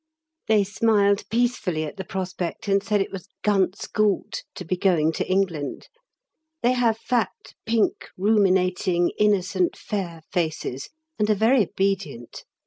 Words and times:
They 0.47 0.63
smiled 0.63 1.29
peacefully 1.29 1.83
at 1.83 1.95
the 1.97 2.03
prospect 2.03 2.67
and 2.67 2.81
said 2.81 3.01
it 3.01 3.11
was 3.11 3.27
ganz 3.43 3.85
gut 3.85 4.41
to 4.55 4.65
be 4.65 4.75
going 4.75 5.11
to 5.11 5.27
England. 5.29 5.89
They 6.63 6.71
have 6.71 6.97
fat, 6.97 7.53
pink, 7.67 8.07
ruminating, 8.17 9.11
innocent, 9.19 9.77
fair 9.77 10.21
faces, 10.33 10.89
and 11.19 11.29
are 11.29 11.35
very 11.35 11.61
obedient. 11.61 12.45